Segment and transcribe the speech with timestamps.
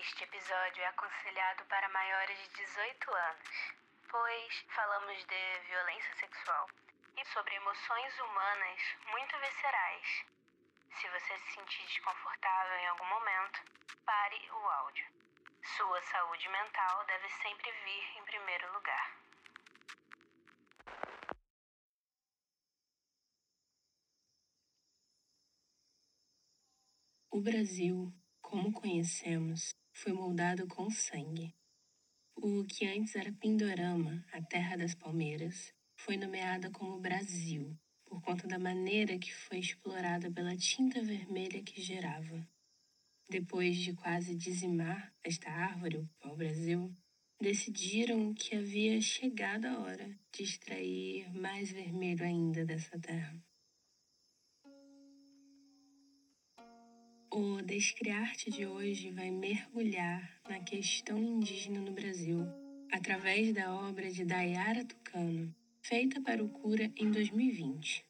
[0.00, 3.74] Este episódio é aconselhado para maiores de 18 anos,
[4.10, 6.68] pois falamos de violência sexual
[7.16, 10.26] e sobre emoções humanas muito viscerais.
[10.98, 13.60] Se você se sentir desconfortável em algum momento,
[14.04, 15.06] pare o áudio.
[15.76, 19.16] Sua saúde mental deve sempre vir em primeiro lugar.
[27.30, 31.54] O Brasil, como conhecemos, foi moldado com sangue.
[32.36, 38.46] O que antes era Pindorama, a terra das palmeiras, foi nomeada como Brasil, por conta
[38.48, 42.46] da maneira que foi explorada pela tinta vermelha que gerava.
[43.30, 46.94] Depois de quase dizimar esta árvore, o pau-brasil,
[47.40, 53.40] decidiram que havia chegado a hora de extrair mais vermelho ainda dessa terra.
[57.36, 62.46] O Descriarte de hoje vai mergulhar na questão indígena no Brasil,
[62.92, 68.04] através da obra de Dayara Tucano, feita para o Cura em 2020.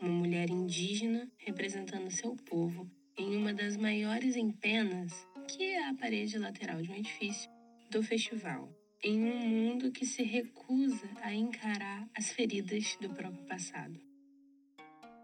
[0.00, 6.38] Uma mulher indígena representando seu povo em uma das maiores empenas, que é a parede
[6.38, 7.50] lateral de um edifício,
[7.90, 14.09] do festival, em um mundo que se recusa a encarar as feridas do próprio passado.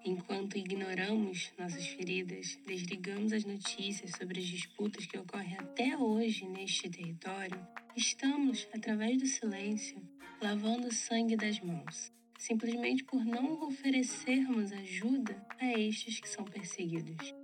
[0.06, 6.88] Enquanto ignoramos nossas feridas, desligamos as notícias sobre as disputas que ocorrem até hoje neste
[6.88, 7.58] território,
[7.96, 10.00] estamos, através do silêncio,
[10.40, 17.34] lavando o sangue das mãos, simplesmente por não oferecermos ajuda a estes que são perseguidos.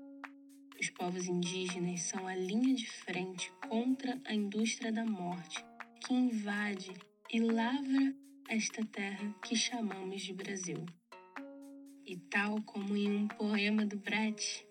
[0.81, 5.65] Os povos indígenas são a linha de frente contra a indústria da morte
[5.99, 6.93] que invade
[7.29, 8.15] e lavra
[8.49, 10.87] esta terra que chamamos de Brasil.
[12.05, 14.67] E tal como em um poema do Brecht,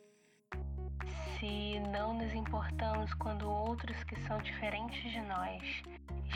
[1.39, 5.63] se não nos importamos quando outros que são diferentes de nós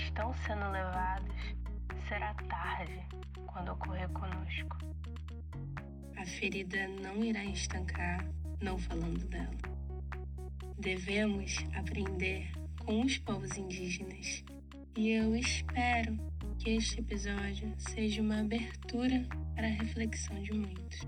[0.01, 1.35] estão sendo levados,
[2.07, 3.05] será tarde
[3.45, 4.77] quando ocorrer conosco.
[6.15, 8.25] A ferida não irá estancar
[8.61, 9.51] não falando dela.
[10.79, 12.51] Devemos aprender
[12.85, 14.43] com os povos indígenas.
[14.95, 16.17] E eu espero
[16.57, 20.99] que este episódio seja uma abertura para a reflexão de muitos.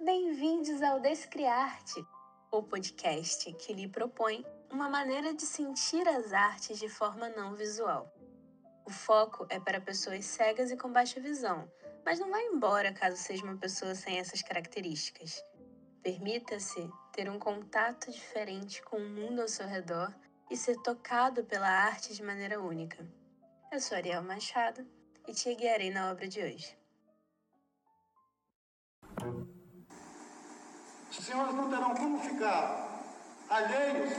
[0.00, 2.06] Bem-vindos ao Descriarte,
[2.52, 8.14] o podcast que lhe propõe uma maneira de sentir as artes de forma não visual.
[8.86, 11.68] O foco é para pessoas cegas e com baixa visão,
[12.08, 15.44] mas não vai embora caso seja uma pessoa sem essas características.
[16.02, 20.14] Permita-se ter um contato diferente com o mundo ao seu redor
[20.50, 23.06] e ser tocado pela arte de maneira única.
[23.70, 24.86] Eu sou Ariel Machado
[25.26, 26.78] e te guiarei na obra de hoje.
[31.10, 33.04] Os senhores não terão como ficar
[33.50, 34.14] alheios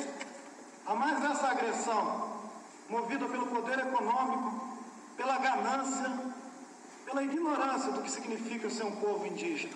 [0.85, 2.51] a mais essa agressão,
[2.87, 4.77] movida pelo poder econômico,
[5.17, 6.28] pela ganância,
[7.09, 9.73] pela ignorância do que significa ser um povo indígena.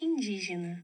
[0.00, 0.82] Indígena.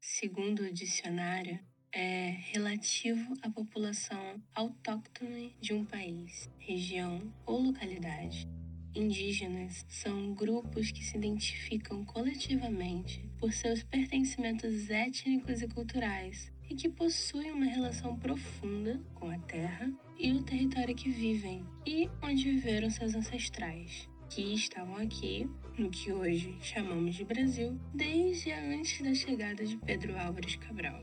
[0.00, 8.48] Segundo o dicionário, é relativo à população autóctone de um país, região ou localidade.
[8.92, 16.88] Indígenas são grupos que se identificam coletivamente por seus pertencimentos étnicos e culturais e que
[16.88, 22.88] possuem uma relação profunda com a terra e o território que vivem e onde viveram
[22.88, 29.66] seus ancestrais, que estavam aqui, no que hoje chamamos de Brasil, desde antes da chegada
[29.66, 31.02] de Pedro Álvares Cabral.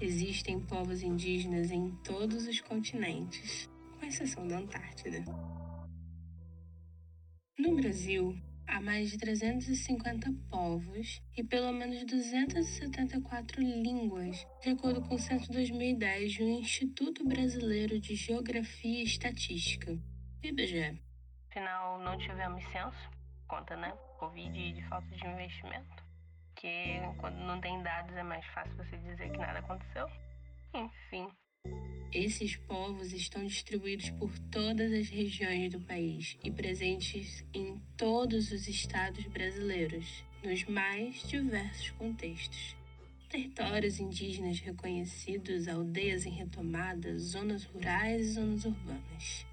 [0.00, 3.68] Existem povos indígenas em todos os continentes,
[3.98, 5.22] com exceção da Antártida.
[7.58, 15.14] No Brasil, há mais de 350 povos e pelo menos 274 línguas, de acordo com
[15.14, 19.98] o censo 2010 do Instituto Brasileiro de Geografia e Estatística,
[20.42, 21.00] IBGE.
[21.50, 23.10] Afinal, não tivemos censo,
[23.48, 23.92] conta, né?
[24.18, 26.04] Covid e de falta de investimento.
[26.56, 30.08] Que quando não tem dados é mais fácil você dizer que nada aconteceu.
[30.74, 31.28] Enfim.
[32.12, 38.68] Esses povos estão distribuídos por todas as regiões do país e presentes em todos os
[38.68, 42.76] estados brasileiros, nos mais diversos contextos.
[43.28, 49.46] Territórios indígenas reconhecidos, aldeias em retomada, zonas rurais e zonas urbanas.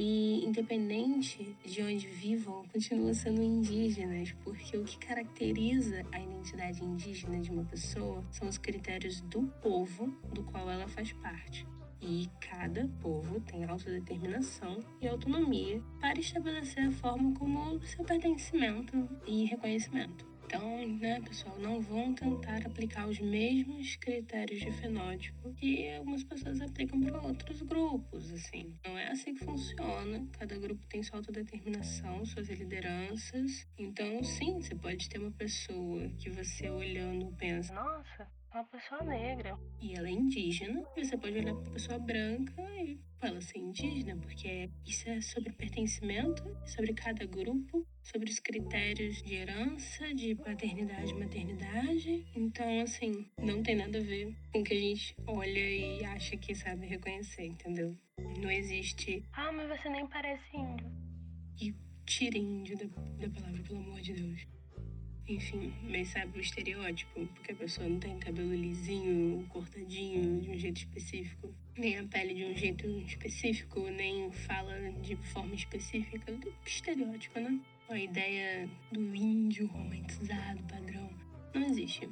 [0.00, 7.40] E, independente de onde vivam, continuam sendo indígenas, porque o que caracteriza a identidade indígena
[7.40, 11.66] de uma pessoa são os critérios do povo do qual ela faz parte.
[12.00, 19.46] E cada povo tem autodeterminação e autonomia para estabelecer a forma como seu pertencimento e
[19.46, 20.24] reconhecimento.
[20.50, 26.58] Então, né, pessoal, não vão tentar aplicar os mesmos critérios de fenótipo que algumas pessoas
[26.62, 28.74] aplicam para outros grupos, assim.
[28.82, 30.26] Não é assim que funciona.
[30.38, 33.66] Cada grupo tem sua autodeterminação, suas lideranças.
[33.76, 39.58] Então, sim, você pode ter uma pessoa que você olhando pensa, nossa, uma pessoa negra.
[39.80, 44.70] E ela é indígena, você pode olhar uma pessoa branca e ela ser indígena, porque
[44.86, 51.18] isso é sobre pertencimento, sobre cada grupo, sobre os critérios de herança, de paternidade e
[51.18, 52.26] maternidade.
[52.34, 56.36] Então, assim, não tem nada a ver com o que a gente olha e acha
[56.36, 57.96] que sabe reconhecer, entendeu?
[58.40, 60.90] Não existe, ah, mas você nem parece índio.
[61.60, 61.74] E
[62.06, 64.57] tira índio da, da palavra, pelo amor de Deus
[65.28, 70.58] enfim, mas sabe o estereótipo, porque a pessoa não tem cabelo lisinho, cortadinho de um
[70.58, 76.52] jeito específico, nem a pele de um jeito específico, nem fala de forma específica, do
[76.64, 77.60] estereótipo, né?
[77.88, 81.10] A ideia do índio romantizado, padrão,
[81.54, 82.08] não existe.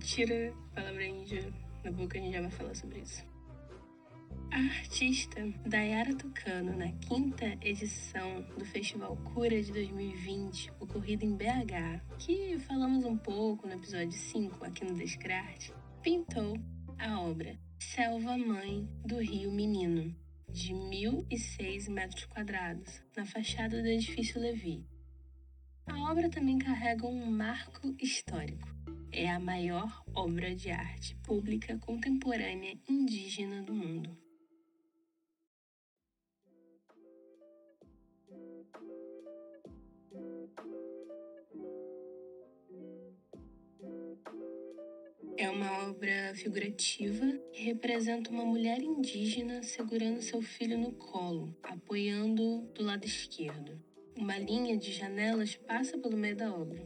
[0.00, 1.52] Tira a palavra índio
[1.82, 3.33] da boca, a gente já vai falar sobre isso.
[4.50, 12.00] A artista Dayara Tucano, na quinta edição do Festival Cura de 2020, ocorrido em BH,
[12.18, 16.56] que falamos um pouco no episódio 5 aqui no Descarte, pintou
[16.98, 20.14] a obra Selva Mãe do Rio Menino,
[20.48, 24.86] de 1.006 metros quadrados, na fachada do edifício Levi.
[25.86, 28.68] A obra também carrega um marco histórico.
[29.12, 34.23] É a maior obra de arte pública contemporânea indígena do mundo.
[45.44, 52.62] É uma obra figurativa que representa uma mulher indígena segurando seu filho no colo, apoiando
[52.74, 53.78] do lado esquerdo.
[54.16, 56.82] Uma linha de janelas passa pelo meio da obra.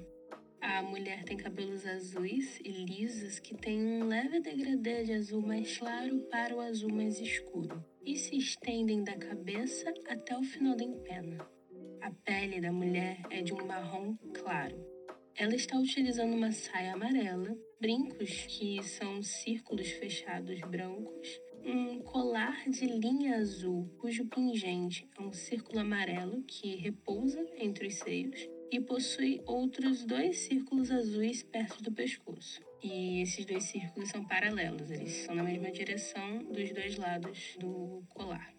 [0.60, 5.78] A mulher tem cabelos azuis e lisos que têm um leve degradê de azul mais
[5.78, 10.82] claro para o azul mais escuro e se estendem da cabeça até o final da
[10.82, 11.48] empena.
[12.00, 14.84] A pele da mulher é de um marrom claro.
[15.36, 22.86] Ela está utilizando uma saia amarela brincos, que são círculos fechados brancos, um colar de
[22.86, 29.40] linha azul, cujo pingente é um círculo amarelo que repousa entre os seios e possui
[29.46, 32.60] outros dois círculos azuis perto do pescoço.
[32.82, 38.02] E esses dois círculos são paralelos, eles são na mesma direção dos dois lados do
[38.10, 38.54] colar.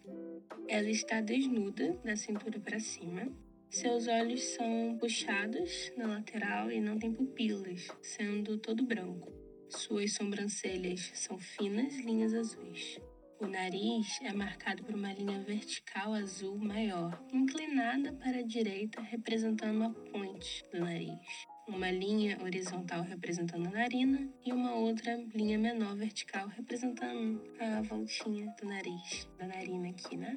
[0.68, 3.32] Ela está desnuda da cintura para cima
[3.70, 9.32] seus olhos são puxados na lateral e não tem pupilas, sendo todo branco.
[9.68, 12.98] Suas sobrancelhas são finas linhas azuis.
[13.38, 19.84] O nariz é marcado por uma linha vertical azul maior, inclinada para a direita, representando
[19.84, 21.46] a ponte do nariz.
[21.68, 28.52] Uma linha horizontal representando a narina e uma outra linha menor vertical representando a voltinha
[28.60, 30.36] do nariz, da narina aqui, né?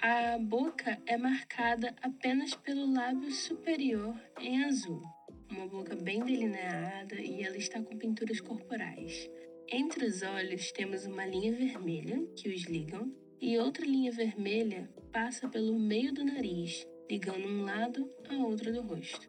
[0.00, 5.02] A boca é marcada apenas pelo lábio superior em azul,
[5.50, 9.28] uma boca bem delineada e ela está com pinturas corporais.
[9.68, 15.48] Entre os olhos temos uma linha vermelha que os ligam e outra linha vermelha passa
[15.48, 19.28] pelo meio do nariz, ligando um lado a outro do rosto.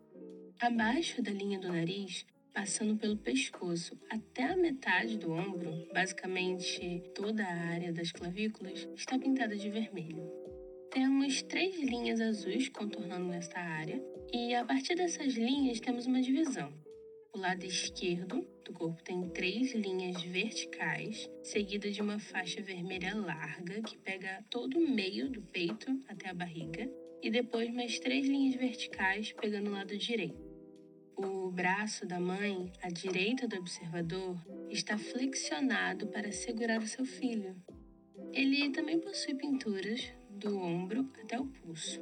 [0.61, 7.43] Abaixo da linha do nariz, passando pelo pescoço até a metade do ombro, basicamente toda
[7.43, 10.48] a área das clavículas, está pintada de vermelho.
[10.91, 14.03] Temos três linhas azuis contornando esta área,
[14.33, 16.73] e a partir dessas linhas temos uma divisão.
[17.31, 23.83] O lado esquerdo do corpo tem três linhas verticais, seguida de uma faixa vermelha larga
[23.83, 26.91] que pega todo o meio do peito até a barriga,
[27.21, 30.43] e depois mais três linhas verticais pegando o lado direito.
[31.15, 37.55] O braço da mãe, à direita do observador, está flexionado para segurar o seu filho.
[38.33, 42.01] Ele também possui pinturas do ombro até o pulso.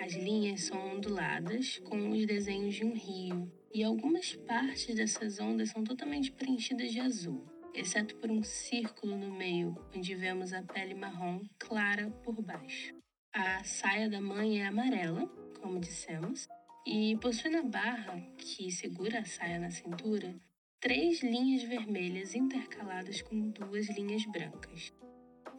[0.00, 5.70] As linhas são onduladas com os desenhos de um rio, e algumas partes dessas ondas
[5.70, 10.94] são totalmente preenchidas de azul, exceto por um círculo no meio, onde vemos a pele
[10.94, 12.92] marrom clara por baixo.
[13.32, 15.26] A saia da mãe é amarela,
[15.60, 16.48] como dissemos,
[16.84, 20.34] e possui na barra, que segura a saia na cintura,
[20.80, 24.92] três linhas vermelhas intercaladas com duas linhas brancas.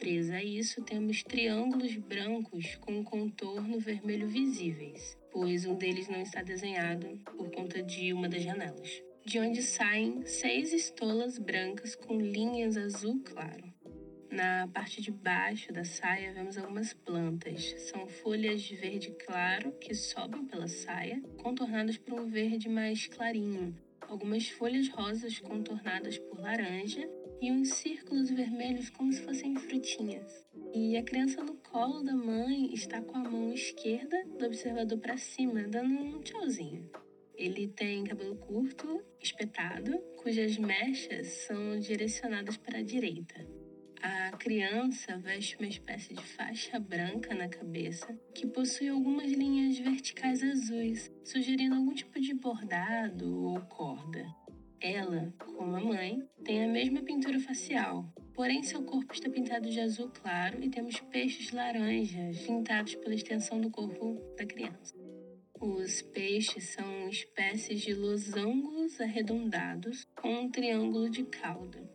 [0.02, 6.42] Presa a isso, temos triângulos brancos com contorno vermelho visíveis, pois um deles não está
[6.42, 12.76] desenhado por conta de uma das janelas, de onde saem seis estolas brancas com linhas
[12.76, 13.72] azul claro.
[14.28, 17.72] Na parte de baixo da saia vemos algumas plantas.
[17.82, 23.72] São folhas de verde claro que sobem pela saia, contornadas por um verde mais clarinho.
[24.00, 27.08] Algumas folhas rosas contornadas por laranja
[27.42, 30.46] e uns círculos vermelhos como se fossem frutinhas.
[30.72, 35.16] E a criança no colo da mãe está com a mão esquerda do observador para
[35.16, 36.88] cima, dando um tchauzinho.
[37.34, 43.44] Ele tem cabelo curto, espetado, cujas mechas são direcionadas para a direita.
[44.00, 50.44] A criança veste uma espécie de faixa branca na cabeça que possui algumas linhas verticais
[50.44, 54.41] azuis, sugerindo algum tipo de bordado ou corda.
[54.82, 59.78] Ela, como a mãe, tem a mesma pintura facial, porém seu corpo está pintado de
[59.78, 64.96] azul claro e temos peixes laranjas pintados pela extensão do corpo da criança.
[65.60, 71.88] Os peixes são espécies de losangos arredondados com um triângulo de cauda.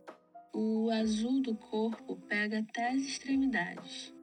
[0.54, 4.14] O azul do corpo pega até as extremidades.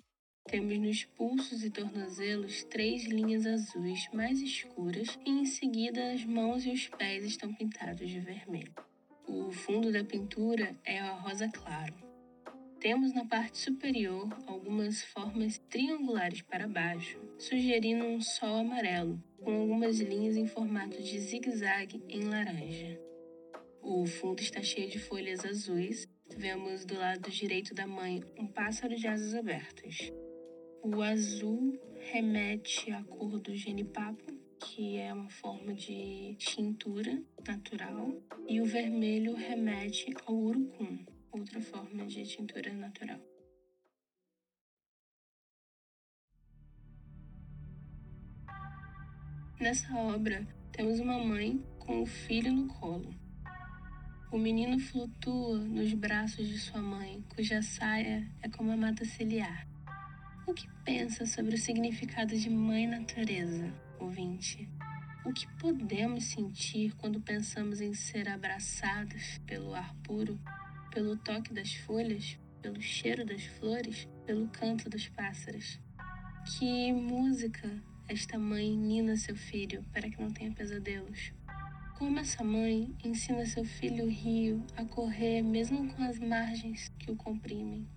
[0.47, 6.65] Temos nos pulsos e tornozelos três linhas azuis mais escuras e em seguida as mãos
[6.65, 8.73] e os pés estão pintados de vermelho.
[9.27, 11.93] O fundo da pintura é a rosa claro.
[12.79, 19.99] Temos na parte superior algumas formas triangulares para baixo, sugerindo um sol amarelo, com algumas
[19.99, 22.99] linhas em formato de zigue-zague em laranja.
[23.81, 28.95] O fundo está cheio de folhas azuis Vemos do lado direito da mãe um pássaro
[28.95, 30.11] de asas abertas.
[30.87, 31.79] O azul
[32.11, 34.23] remete à cor do genipapo,
[34.59, 42.05] que é uma forma de tintura natural, e o vermelho remete ao urucum, outra forma
[42.05, 43.19] de tintura natural.
[49.59, 53.11] Nessa obra, temos uma mãe com o filho no colo.
[54.31, 59.74] O menino flutua nos braços de sua mãe, cuja saia é como a mata ciliar.
[60.47, 64.69] O que pensa sobre o significado de mãe natureza, ouvinte?
[65.25, 70.39] O que podemos sentir quando pensamos em ser abraçados pelo ar puro,
[70.91, 75.79] pelo toque das folhas, pelo cheiro das flores, pelo canto dos pássaros?
[76.45, 77.67] Que música
[78.07, 81.33] esta mãe nina seu filho para que não tenha pesadelos?
[81.97, 87.15] Como essa mãe ensina seu filho rio a correr mesmo com as margens que o
[87.15, 87.87] comprimem?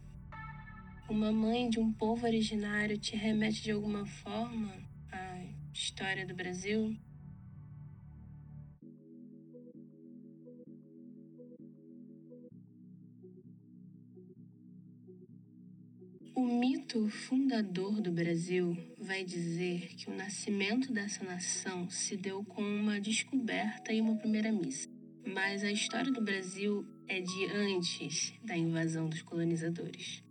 [1.11, 4.75] Uma mãe de um povo originário te remete de alguma forma
[5.11, 6.95] à história do Brasil?
[16.35, 22.61] O mito fundador do Brasil vai dizer que o nascimento dessa nação se deu com
[22.61, 24.87] uma descoberta e uma primeira missa.
[25.27, 30.28] Mas a história do Brasil é de antes da invasão dos colonizadores.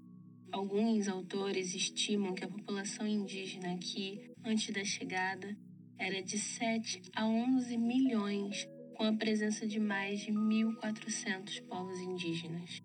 [0.58, 5.56] Alguns autores estimam que a população indígena aqui, antes da chegada,
[6.00, 12.82] era de 7 a 11 milhões, com a presença de mais de 1.400 povos indígenas.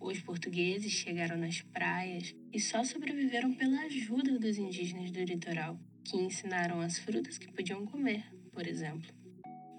[0.00, 6.16] Os portugueses chegaram nas praias e só sobreviveram pela ajuda dos indígenas do litoral, que
[6.16, 9.12] ensinaram as frutas que podiam comer, por exemplo.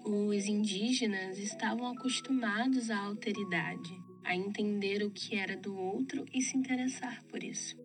[0.04, 6.56] Os indígenas estavam acostumados à alteridade, a entender o que era do outro e se
[6.56, 7.76] interessar por isso.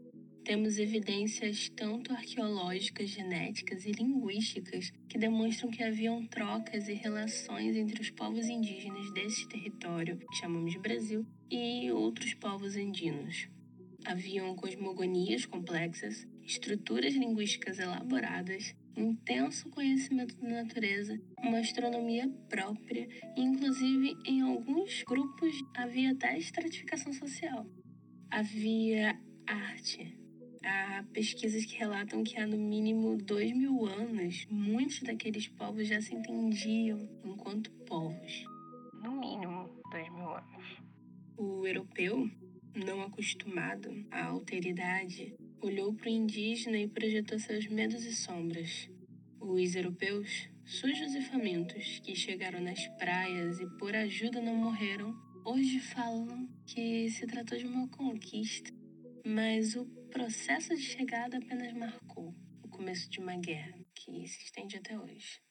[0.45, 7.99] Temos evidências tanto arqueológicas, genéticas e linguísticas que demonstram que haviam trocas e relações entre
[7.99, 13.47] os povos indígenas desse território, que chamamos de Brasil, e outros povos andinos.
[14.05, 24.17] Haviam cosmogonias complexas, estruturas linguísticas elaboradas, intenso conhecimento da natureza, uma astronomia própria e, inclusive,
[24.25, 27.65] em alguns grupos havia até estratificação social.
[28.31, 30.17] Havia arte,
[30.67, 36.01] Há pesquisas que relatam que há no mínimo dois mil anos, muitos daqueles povos já
[36.01, 38.45] se entendiam enquanto povos.
[39.03, 40.81] No mínimo dois mil anos.
[41.37, 42.27] O europeu,
[42.73, 48.89] não acostumado à alteridade, olhou para o indígena e projetou seus medos e sombras.
[49.39, 55.79] Os europeus, sujos e famintos, que chegaram nas praias e por ajuda não morreram, hoje
[55.79, 58.71] falam que se tratou de uma conquista.
[59.25, 64.77] Mas o processo de chegada apenas marcou o começo de uma guerra que se estende
[64.77, 65.41] até hoje.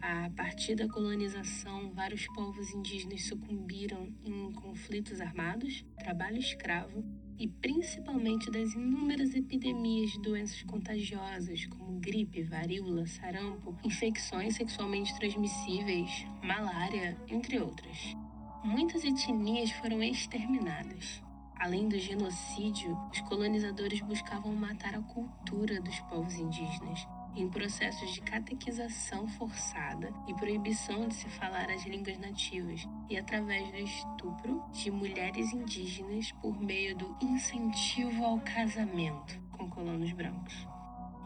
[0.00, 7.02] A partir da colonização, vários povos indígenas sucumbiram em conflitos armados, trabalho escravo
[7.38, 16.26] e principalmente das inúmeras epidemias de doenças contagiosas como gripe, varíola, sarampo, infecções sexualmente transmissíveis,
[16.42, 18.14] malária, entre outras.
[18.62, 21.22] Muitas etnias foram exterminadas.
[21.56, 28.20] Além do genocídio, os colonizadores buscavam matar a cultura dos povos indígenas, em processos de
[28.20, 34.90] catequização forçada e proibição de se falar as línguas nativas, e através do estupro de
[34.90, 40.66] mulheres indígenas por meio do incentivo ao casamento com colonos brancos.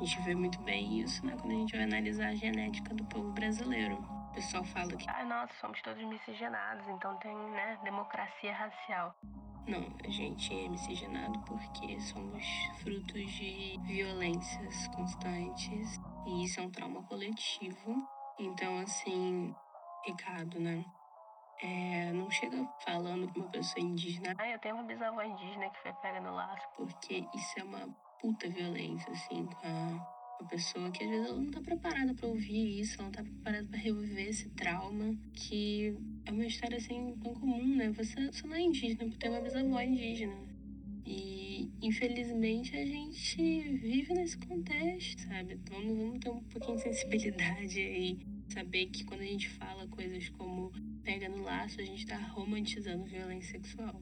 [0.01, 3.05] A gente vê muito bem isso né, quando a gente vai analisar a genética do
[3.05, 4.18] povo brasileiro.
[4.31, 9.15] O pessoal fala que, ah, nossa, somos todos miscigenados, então tem, né, democracia racial.
[9.67, 12.45] Não, a gente é miscigenado porque somos
[12.83, 18.07] frutos de violências constantes e isso é um trauma coletivo.
[18.39, 19.55] Então, assim,
[20.07, 20.85] recado, né?
[21.61, 25.83] É, não chega falando pra uma pessoa indígena, ah, eu tenho uma bisavó indígena que
[25.83, 27.89] foi pega no laço, porque isso é uma
[28.21, 32.29] puta violência, assim, com a uma pessoa que às vezes ela não tá preparada para
[32.29, 37.15] ouvir isso, ela não tá preparada para reviver esse trauma, que é uma história assim
[37.23, 37.91] tão comum, né?
[37.91, 40.37] Você, você não é indígena por ter uma bisavó indígena.
[41.05, 45.59] E infelizmente a gente vive nesse contexto, sabe?
[45.71, 48.19] Vamos, vamos ter um pouquinho de sensibilidade aí.
[48.49, 50.71] Saber que quando a gente fala coisas como
[51.03, 54.01] pega no laço, a gente tá romantizando violência sexual.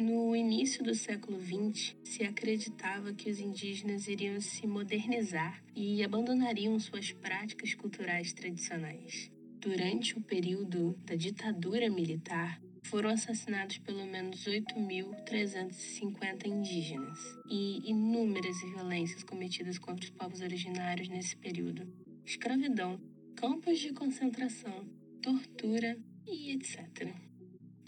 [0.00, 6.80] No início do século XX, se acreditava que os indígenas iriam se modernizar e abandonariam
[6.80, 9.30] suas práticas culturais tradicionais.
[9.58, 19.22] Durante o período da ditadura militar, foram assassinados pelo menos 8.350 indígenas e inúmeras violências
[19.22, 21.86] cometidas contra os povos originários nesse período:
[22.24, 22.98] escravidão,
[23.36, 24.88] campos de concentração,
[25.20, 27.29] tortura e etc.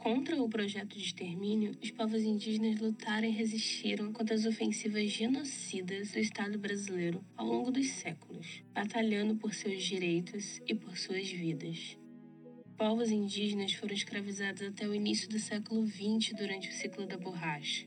[0.02, 6.10] Contra o projeto de extermínio, os povos indígenas lutaram e resistiram contra as ofensivas genocidas
[6.10, 11.96] do Estado brasileiro ao longo dos séculos, batalhando por seus direitos e por suas vidas.
[12.76, 17.86] Povos indígenas foram escravizados até o início do século XX durante o ciclo da borracha.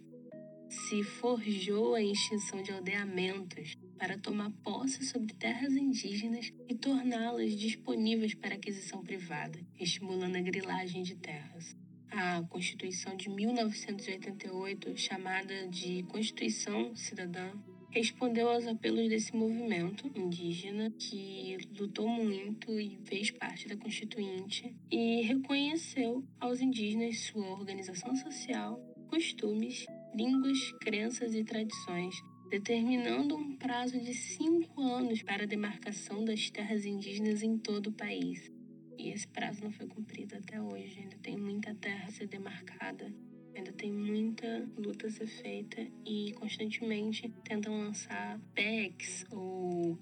[0.70, 8.34] Se forjou a extinção de aldeamentos para tomar posse sobre terras indígenas e torná-las disponíveis
[8.34, 11.76] para aquisição privada, estimulando a grilagem de terras
[12.16, 17.52] a Constituição de 1988, chamada de Constituição Cidadã,
[17.92, 25.24] respondeu aos apelos desse movimento indígena que lutou muito e fez parte da Constituinte e
[25.24, 32.16] reconheceu aos indígenas sua organização social, costumes, línguas, crenças e tradições,
[32.50, 37.94] determinando um prazo de cinco anos para a demarcação das terras indígenas em todo o
[37.94, 38.55] país.
[38.98, 41.00] E esse prazo não foi cumprido até hoje.
[41.00, 43.14] Ainda tem muita terra a ser demarcada,
[43.56, 49.98] ainda tem muita luta a ser feita e constantemente tentam lançar PECs ou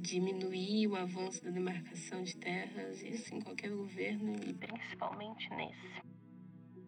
[0.00, 6.02] diminuir o avanço da demarcação de terras, isso em qualquer governo e principalmente nesse.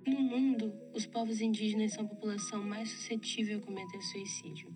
[0.07, 4.75] No mundo, os povos indígenas são a população mais suscetível a cometer suicídio.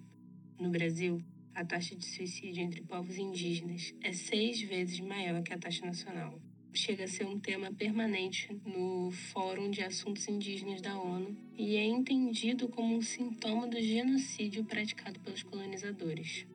[0.59, 1.21] No Brasil,
[1.55, 6.41] a taxa de suicídio entre povos indígenas é seis vezes maior que a taxa nacional
[6.79, 11.85] chega a ser um tema permanente no Fórum de Assuntos Indígenas da ONU e é
[11.85, 16.47] entendido como um sintoma do genocídio praticado pelos colonizadores.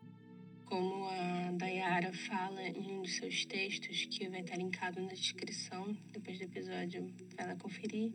[0.63, 5.93] Como a Dayara fala em um dos seus textos, que vai estar linkado na descrição,
[6.13, 8.13] depois do episódio, vai lá conferir.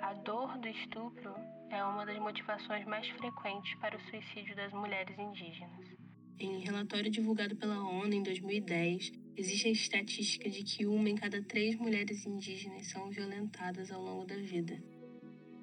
[0.00, 1.34] A dor do estupro
[1.70, 5.88] é uma das motivações mais frequentes para o suicídio das mulheres indígenas.
[6.38, 11.42] Em relatório divulgado pela ONU em 2010, Existe a estatística de que uma em cada
[11.42, 14.82] três mulheres indígenas são violentadas ao longo da vida.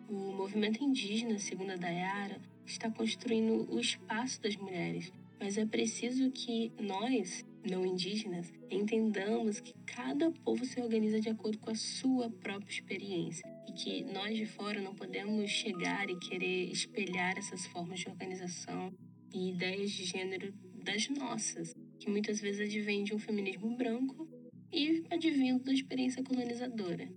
[0.10, 6.32] O movimento indígena, segundo a Dayara, está construindo o espaço das mulheres, mas é preciso
[6.32, 12.28] que nós, não indígenas, entendamos que cada povo se organiza de acordo com a sua
[12.28, 18.00] própria experiência e que nós de fora não podemos chegar e querer espelhar essas formas
[18.00, 18.92] de organização
[19.32, 20.52] e ideias de gênero
[20.84, 21.76] das nossas
[22.10, 24.28] muitas vezes advém de um feminismo branco
[24.72, 27.10] e advindo da experiência colonizadora.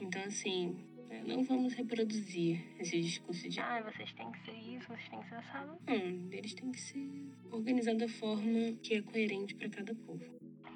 [0.00, 0.76] Então, assim,
[1.10, 5.20] é, não vamos reproduzir esse discurso de ah, vocês têm que ser isso, vocês têm
[5.20, 5.78] que ser assado.
[5.86, 10.24] Não, eles têm que ser organizados da forma que é coerente para cada povo.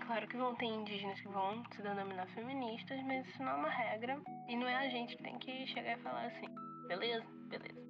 [0.07, 3.71] Claro que vão ter indígenas que vão se denominar feministas, mas isso não é uma
[3.71, 6.47] regra e não é a gente que tem que chegar e falar assim,
[6.87, 7.25] beleza?
[7.49, 7.86] Beleza.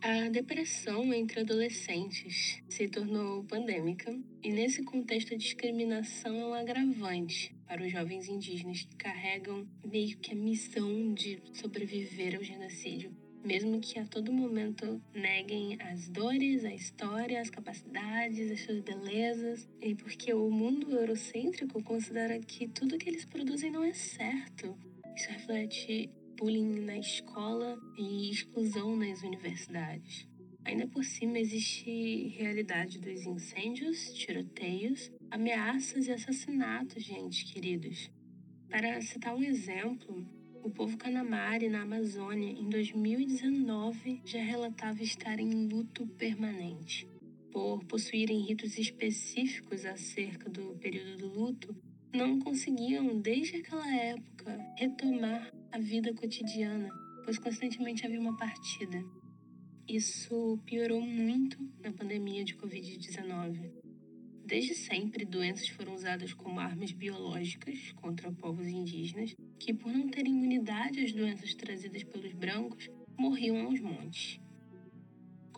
[0.00, 7.52] A depressão entre adolescentes se tornou pandêmica e, nesse contexto, a discriminação é um agravante
[7.66, 13.10] para os jovens indígenas que carregam meio que a missão de sobreviver ao genocídio,
[13.44, 19.68] mesmo que a todo momento neguem as dores, a história, as capacidades, as suas belezas,
[19.82, 24.78] e porque o mundo eurocêntrico considera que tudo que eles produzem não é certo.
[25.16, 26.08] Isso reflete
[26.38, 30.28] bullying na escola e exclusão nas universidades.
[30.64, 38.10] Ainda por cima existe realidade dos incêndios, tiroteios, ameaças e assassinatos, gente, queridos.
[38.68, 40.24] Para citar um exemplo,
[40.62, 47.08] o povo Canamari, na Amazônia, em 2019, já relatava estar em luto permanente.
[47.50, 51.74] Por possuírem ritos específicos acerca do período do luto,
[52.12, 56.88] não conseguiam, desde aquela época, retomar a vida cotidiana,
[57.24, 59.04] pois constantemente havia uma partida.
[59.86, 63.70] Isso piorou muito na pandemia de Covid-19.
[64.44, 70.32] Desde sempre, doenças foram usadas como armas biológicas contra povos indígenas que, por não terem
[70.32, 74.40] imunidade às doenças trazidas pelos brancos, morriam aos montes.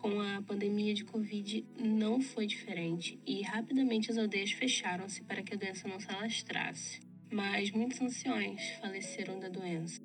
[0.01, 5.53] Com a pandemia de Covid, não foi diferente e rapidamente as aldeias fecharam-se para que
[5.53, 6.99] a doença não se alastrasse.
[7.31, 10.01] Mas muitos anciões faleceram da doença.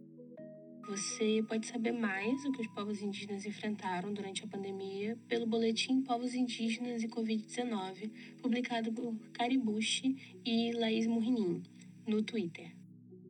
[0.86, 6.02] Você pode saber mais o que os povos indígenas enfrentaram durante a pandemia pelo boletim
[6.02, 8.10] Povos Indígenas e Covid-19,
[8.42, 11.62] publicado por Caribuchi e Laís Murrinin
[12.06, 12.70] no Twitter.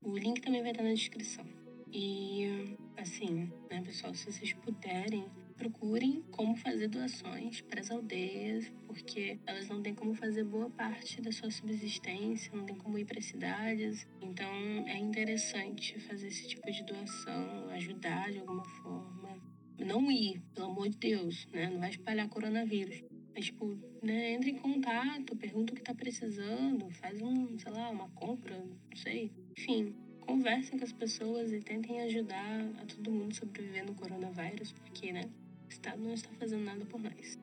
[0.03, 1.47] O link também vai estar na descrição.
[1.93, 5.25] E, assim, né, pessoal, se vocês puderem,
[5.57, 11.21] procurem como fazer doações para as aldeias, porque elas não têm como fazer boa parte
[11.21, 14.07] da sua subsistência, não tem como ir para cidades.
[14.21, 14.53] Então
[14.87, 19.41] é interessante fazer esse tipo de doação, ajudar de alguma forma.
[19.79, 21.69] Não ir, pelo amor de Deus, né?
[21.69, 23.03] Não vai espalhar coronavírus.
[23.35, 27.91] Mas, tipo, né, entre em contato, pergunta o que tá precisando, faz um, sei lá,
[27.91, 29.31] uma compra, não sei.
[29.59, 35.13] Enfim, conversem com as pessoas e tentem ajudar a todo mundo sobreviver no coronavírus, porque,
[35.13, 35.21] né,
[35.67, 37.39] o Estado não está fazendo nada por nós.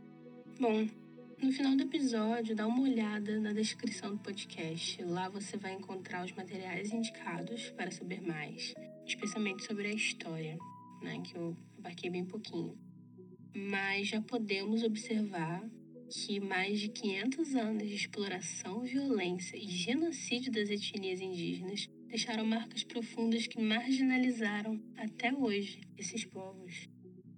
[0.60, 0.88] Bom,
[1.42, 5.04] no final do episódio, dá uma olhada na descrição do podcast.
[5.04, 8.74] Lá você vai encontrar os materiais indicados para saber mais,
[9.06, 10.58] especialmente sobre a história,
[11.02, 12.78] né, que eu abarquei bem pouquinho.
[13.54, 15.70] Mas já podemos observar
[16.10, 22.84] que mais de 500 anos de exploração, violência e genocídio das etnias indígenas deixaram marcas
[22.84, 26.88] profundas que marginalizaram até hoje esses povos.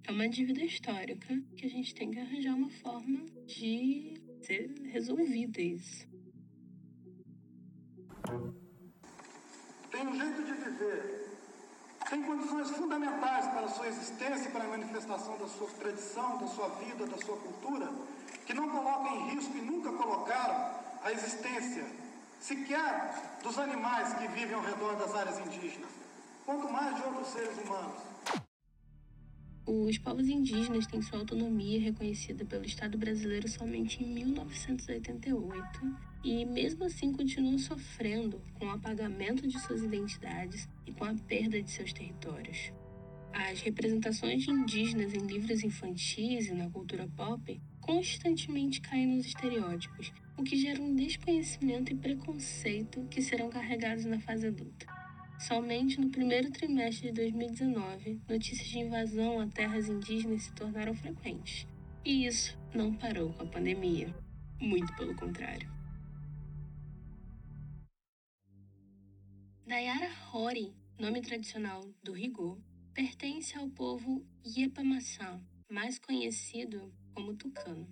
[0.08, 5.60] É uma dívida histórica que a gente tem que arranjar uma forma de ser resolvida
[5.60, 6.06] isso.
[9.90, 11.28] Tem um jeito de viver,
[12.08, 16.46] tem condições fundamentais para a sua existência e para a manifestação da sua tradição, da
[16.46, 17.90] sua vida, da sua cultura,
[18.46, 21.84] que não colocam em risco e nunca colocaram a existência
[22.38, 25.90] sequer dos animais que vivem ao redor das áreas indígenas,
[26.44, 28.15] quanto mais de outros seres humanos.
[29.66, 36.84] Os povos indígenas têm sua autonomia reconhecida pelo Estado brasileiro somente em 1988 e, mesmo
[36.84, 41.92] assim, continuam sofrendo com o apagamento de suas identidades e com a perda de seus
[41.92, 42.72] territórios.
[43.32, 50.12] As representações de indígenas em livros infantis e na cultura pop constantemente caem nos estereótipos,
[50.36, 54.95] o que gera um desconhecimento e preconceito que serão carregados na fase adulta.
[55.38, 61.66] Somente no primeiro trimestre de 2019, notícias de invasão a terras indígenas se tornaram frequentes.
[62.04, 64.14] E isso não parou com a pandemia.
[64.58, 65.70] Muito pelo contrário.
[69.66, 72.58] Dayara Hori, nome tradicional do Rigor,
[72.94, 75.38] pertence ao povo Iepamaçã,
[75.70, 77.86] mais conhecido como Tucano.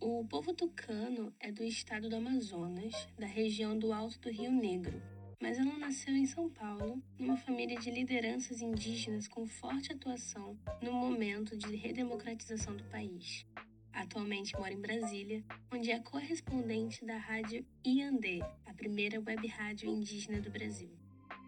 [0.00, 5.02] O povo tucano é do estado do Amazonas, da região do Alto do Rio Negro,
[5.40, 10.92] mas ela nasceu em São Paulo, numa família de lideranças indígenas com forte atuação no
[10.92, 13.46] momento de redemocratização do país.
[13.92, 20.40] Atualmente mora em Brasília, onde é correspondente da rádio Iandê, a primeira web rádio indígena
[20.40, 20.90] do Brasil.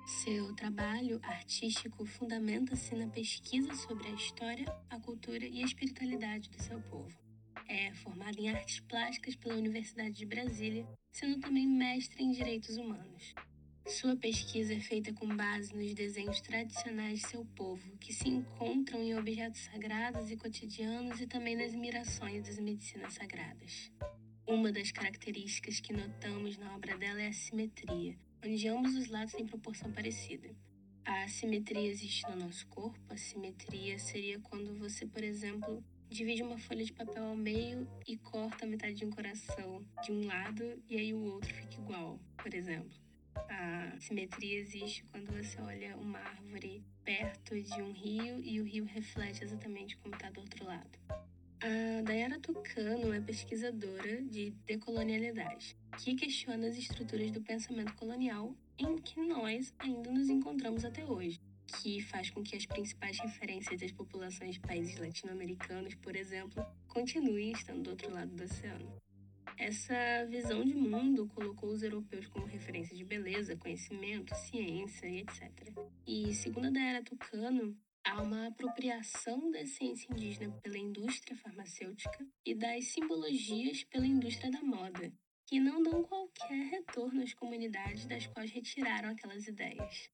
[0.06, 6.62] Seu trabalho artístico fundamenta-se na pesquisa sobre a história, a cultura e a espiritualidade do
[6.62, 7.14] seu povo.
[7.68, 13.34] É formada em artes plásticas pela Universidade de Brasília, sendo também mestre em direitos humanos.
[13.88, 19.02] Sua pesquisa é feita com base nos desenhos tradicionais de seu povo, que se encontram
[19.02, 23.90] em objetos sagrados e cotidianos e também nas mirações das medicinas sagradas.
[24.46, 29.32] Uma das características que notamos na obra dela é a simetria, onde ambos os lados
[29.32, 30.54] têm proporção parecida.
[31.06, 33.00] A simetria existe no nosso corpo.
[33.08, 38.18] A simetria seria quando você, por exemplo, divide uma folha de papel ao meio e
[38.18, 42.52] corta metade de um coração de um lado e aí o outro fica igual, por
[42.52, 43.07] exemplo.
[43.48, 48.84] A simetria existe quando você olha uma árvore perto de um rio e o rio
[48.84, 50.98] reflete exatamente como está do outro lado.
[51.60, 58.96] A Dayara Tucano é pesquisadora de decolonialidade, que questiona as estruturas do pensamento colonial em
[58.96, 61.40] que nós ainda nos encontramos até hoje.
[61.80, 67.52] que faz com que as principais referências das populações de países latino-americanos, por exemplo, continuem
[67.52, 68.90] estando do outro lado do oceano.
[69.58, 75.50] Essa visão de mundo colocou os europeus como referência de beleza, conhecimento, ciência e etc.
[76.06, 82.54] E, segundo a Daera Tucano, há uma apropriação da ciência indígena pela indústria farmacêutica e
[82.54, 85.12] das simbologias pela indústria da moda,
[85.44, 90.08] que não dão qualquer retorno às comunidades das quais retiraram aquelas ideias.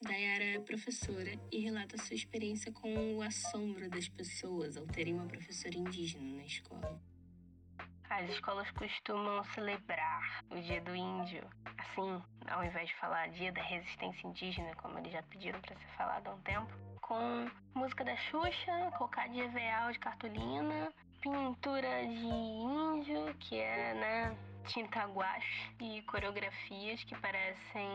[0.00, 5.26] Dayara é professora e relata sua experiência com o assombro das pessoas ao terem uma
[5.26, 7.17] professora indígena na escola.
[8.10, 13.62] As escolas costumam celebrar o Dia do Índio, assim, ao invés de falar Dia da
[13.62, 18.16] Resistência Indígena, como eles já pediram para ser falado há um tempo, com música da
[18.16, 24.36] Xuxa, colocar de EVA de cartolina, pintura de índio, que é, né,
[24.68, 27.88] tinta guache e coreografias que parecem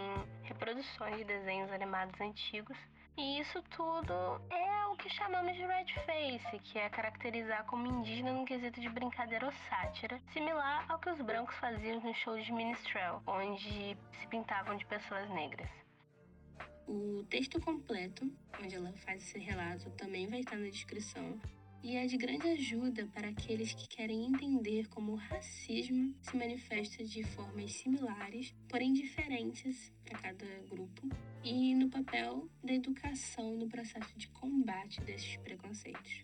[0.44, 2.78] reproduções de desenhos animados antigos
[3.18, 4.14] e isso tudo
[4.50, 8.90] é o que chamamos de red face, que é caracterizar como indígena num quesito de
[8.90, 14.28] brincadeira ou sátira, similar ao que os brancos faziam no show de minstrel, onde se
[14.30, 15.70] pintavam de pessoas negras.
[16.88, 18.30] O texto completo,
[18.62, 21.40] onde ela faz esse relato, também vai estar na descrição
[21.84, 27.04] e é de grande ajuda para aqueles que querem entender como o racismo se manifesta
[27.04, 31.10] de formas similares, porém diferentes para cada grupo,
[31.44, 36.24] e no papel da educação no processo de combate desses preconceitos.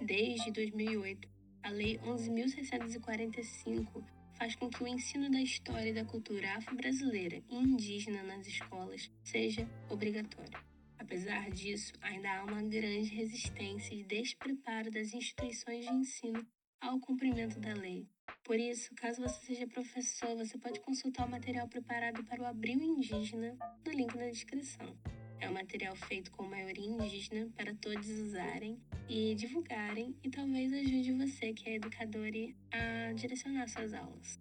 [0.00, 1.28] Desde 2008,
[1.62, 7.56] a Lei 11.645 faz com que o ensino da história e da cultura afro-brasileira e
[7.56, 10.71] indígena nas escolas seja obrigatório.
[11.02, 16.46] Apesar disso, ainda há uma grande resistência e despreparo das instituições de ensino
[16.80, 18.06] ao cumprimento da lei.
[18.44, 22.80] Por isso, caso você seja professor, você pode consultar o material preparado para o Abril
[22.80, 24.96] Indígena no link na descrição.
[25.40, 31.12] É um material feito com maioria indígena para todos usarem e divulgarem e talvez ajude
[31.14, 32.30] você, que é educador,
[32.70, 34.38] a direcionar suas aulas.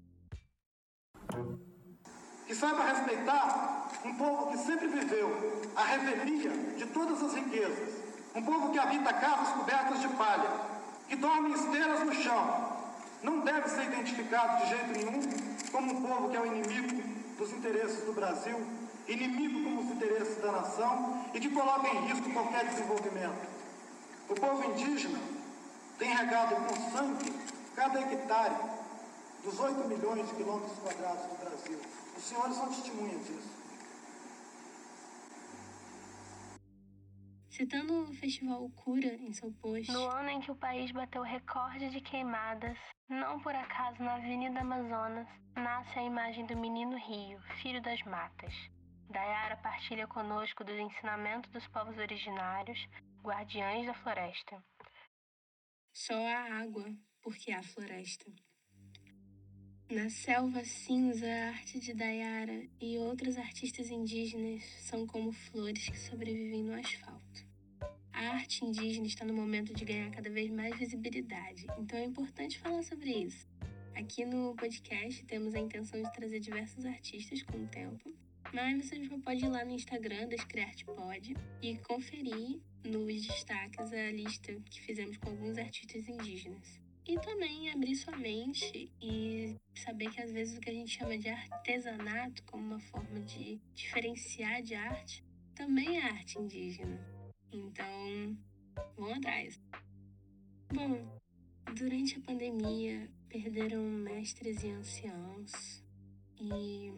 [2.52, 7.94] Que saiba respeitar um povo que sempre viveu a revelia de todas as riquezas,
[8.36, 10.52] um povo que habita casas cobertas de palha,
[11.08, 12.78] que dorme em esteiras no chão,
[13.24, 15.22] não deve ser identificado de jeito nenhum
[15.72, 17.02] como um povo que é o inimigo
[17.38, 18.60] dos interesses do Brasil,
[19.08, 23.48] inimigo com os interesses da nação e que coloca em risco qualquer desenvolvimento.
[24.28, 25.20] O povo indígena
[25.98, 27.34] tem regado com sangue
[27.78, 28.56] cada hectare
[29.42, 32.01] dos 8 milhões de quilômetros quadrados do Brasil.
[32.16, 33.62] Os senhores são testemunhas disso.
[37.50, 39.92] Citando o festival Cura em seu post.
[39.92, 42.78] No ano em que o país bateu recorde de queimadas,
[43.10, 48.54] não por acaso na Avenida Amazonas, nasce a imagem do menino Rio, filho das matas.
[49.10, 52.80] Dayara partilha conosco dos ensinamentos dos povos originários,
[53.22, 54.64] guardiães da floresta.
[55.94, 56.86] Só há água,
[57.22, 58.32] porque há floresta.
[59.92, 66.00] Na selva cinza, a arte de Dayara e outros artistas indígenas são como flores que
[66.00, 67.46] sobrevivem no asfalto.
[68.14, 72.58] A arte indígena está no momento de ganhar cada vez mais visibilidade, então é importante
[72.58, 73.46] falar sobre isso.
[73.94, 78.16] Aqui no podcast temos a intenção de trazer diversos artistas com o tempo,
[78.54, 84.10] mas você já pode ir lá no Instagram da Criartpod e conferir nos destaques a
[84.10, 86.80] lista que fizemos com alguns artistas indígenas.
[87.12, 91.18] E também abrir sua mente e saber que às vezes o que a gente chama
[91.18, 95.22] de artesanato, como uma forma de diferenciar de arte,
[95.54, 96.98] também é arte indígena.
[97.52, 98.38] Então,
[98.96, 99.60] vão atrás.
[100.74, 101.20] Bom,
[101.76, 105.84] durante a pandemia perderam mestres e anciãos
[106.40, 106.94] e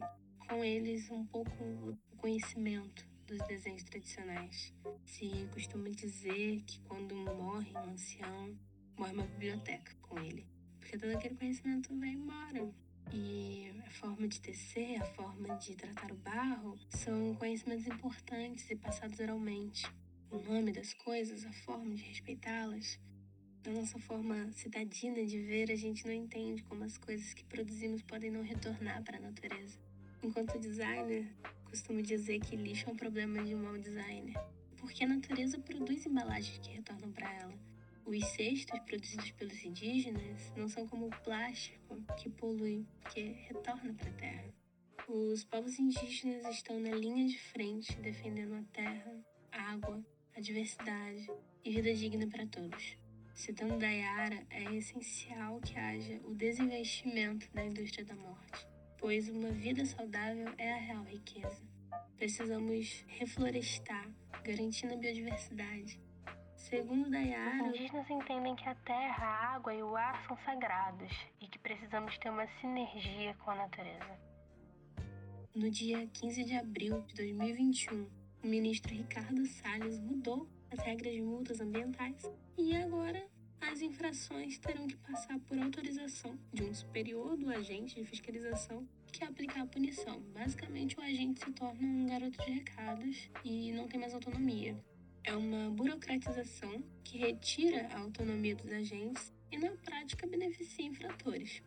[0.47, 1.51] com eles um pouco
[2.11, 4.75] o conhecimento dos desenhos tradicionais.
[5.07, 8.55] Se costuma dizer que quando morre um ancião,
[8.97, 10.45] uma biblioteca com ele,
[10.79, 12.69] porque todo aquele conhecimento vai embora.
[13.11, 18.75] E a forma de tecer, a forma de tratar o barro são conhecimentos importantes e
[18.75, 19.85] passados oralmente.
[20.31, 22.99] O nome das coisas, a forma de respeitá-las,
[23.61, 28.01] da nossa forma cidadina de ver, a gente não entende como as coisas que produzimos
[28.01, 29.77] podem não retornar para a natureza.
[30.23, 31.27] Enquanto designer,
[31.65, 34.35] costumo dizer que lixo é um problema de um mau designer,
[34.77, 37.72] porque a natureza produz embalagens que retornam para ela
[38.05, 44.09] os cestos produzidos pelos indígenas não são como o plástico que polui, que retorna para
[44.09, 44.53] a terra.
[45.07, 50.03] Os povos indígenas estão na linha de frente defendendo a terra, a água,
[50.35, 51.29] a diversidade
[51.63, 52.97] e vida digna para todos.
[53.33, 59.85] Citando Dayara, é essencial que haja o desinvestimento da indústria da morte, pois uma vida
[59.85, 61.61] saudável é a real riqueza.
[62.15, 64.09] Precisamos reflorestar
[64.43, 65.99] garantindo a biodiversidade.
[66.63, 71.11] Segundo Dayara, os indígenas entendem que a terra, a água e o ar são sagrados
[71.41, 74.17] e que precisamos ter uma sinergia com a natureza.
[75.53, 78.07] No dia 15 de abril de 2021,
[78.41, 83.21] o ministro Ricardo Salles mudou as regras de multas ambientais e agora
[83.59, 89.25] as infrações terão que passar por autorização de um superior do agente de fiscalização que
[89.25, 90.21] aplicar a punição.
[90.33, 94.81] Basicamente, o agente se torna um garoto de recados e não tem mais autonomia.
[95.25, 101.63] É uma burocratização que retira a autonomia dos agentes e, na prática, beneficia infratores.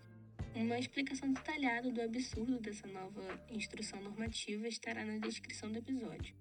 [0.55, 6.35] Uma explicação detalhada do absurdo dessa nova instrução normativa estará na descrição do episódio.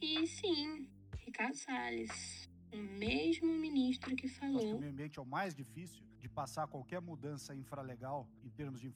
[0.00, 0.88] E sim,
[1.18, 4.60] Ricardo Salles, o mesmo ministro que falou.
[4.60, 8.80] Que o meio ambiente é o mais difícil de passar qualquer mudança infralegal em termos
[8.80, 8.92] de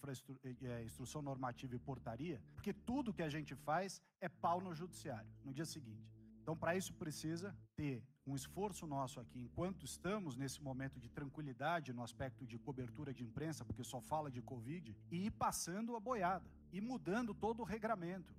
[0.62, 5.30] é, instrução normativa e portaria, porque tudo que a gente faz é pau no judiciário
[5.44, 6.19] no dia seguinte.
[6.50, 11.92] Então, para isso precisa ter um esforço nosso aqui, enquanto estamos nesse momento de tranquilidade
[11.92, 16.00] no aspecto de cobertura de imprensa, porque só fala de Covid, e ir passando a
[16.00, 18.34] boiada, e mudando todo o regramento.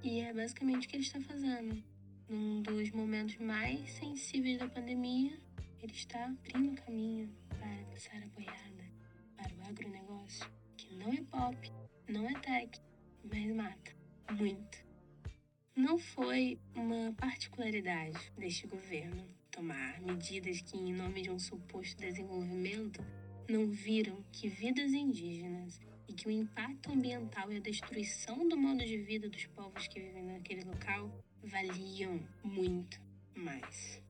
[0.00, 1.82] E é basicamente o que ele está fazendo.
[2.28, 5.36] Num dos momentos mais sensíveis da pandemia,
[5.80, 8.84] ele está abrindo caminho para passar a boiada
[9.36, 11.72] para o agronegócio, que não é pop,
[12.08, 12.80] não é tech,
[13.24, 13.92] mas mata
[14.38, 14.91] muito.
[15.74, 23.02] Não foi uma particularidade deste governo tomar medidas que, em nome de um suposto desenvolvimento,
[23.48, 28.84] não viram que vidas indígenas e que o impacto ambiental e a destruição do modo
[28.84, 31.10] de vida dos povos que vivem naquele local
[31.42, 33.00] valiam muito
[33.34, 34.02] mais.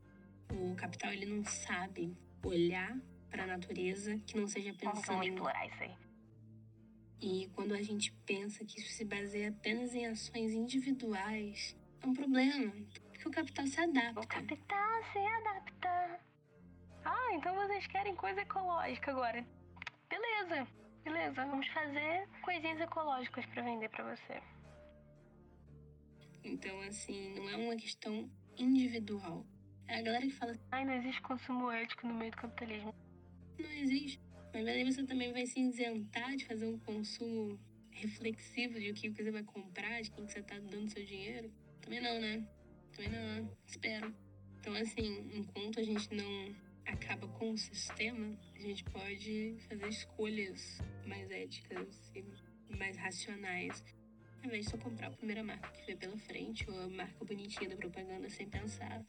[0.50, 2.98] O capital ele não sabe olhar
[3.30, 6.01] para a natureza que não seja pensando em explorar isso aí.
[7.22, 12.12] E quando a gente pensa que isso se baseia apenas em ações individuais, é um
[12.12, 12.72] problema,
[13.12, 14.20] porque o capital se adapta.
[14.20, 16.20] O capital se adapta.
[17.04, 19.46] Ah, então vocês querem coisa ecológica agora.
[20.10, 20.66] Beleza,
[21.04, 24.42] beleza, vamos fazer coisinhas ecológicas para vender para você.
[26.42, 29.46] Então, assim, não é uma questão individual.
[29.86, 30.58] É a galera que fala.
[30.72, 32.92] Ai, não existe consumo ético no meio do capitalismo.
[33.60, 34.31] Não existe.
[34.52, 37.58] Mas aí você também vai se isentar de fazer um consumo
[37.90, 41.50] reflexivo de o que você vai comprar, de quem que você tá dando seu dinheiro?
[41.80, 42.46] Também não, né?
[42.92, 44.14] Também não, espero.
[44.60, 46.54] Então, assim, enquanto a gente não
[46.86, 52.22] acaba com o sistema, a gente pode fazer escolhas mais éticas e
[52.76, 53.84] mais racionais.
[54.40, 57.24] Ao invés de só comprar a primeira marca que vê pela frente, ou a marca
[57.24, 59.04] bonitinha da propaganda, sem pensar